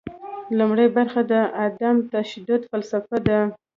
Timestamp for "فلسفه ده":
2.69-3.39